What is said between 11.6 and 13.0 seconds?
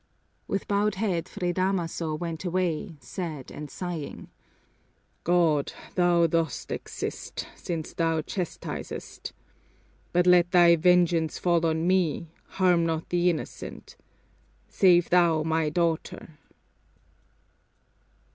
on me, harm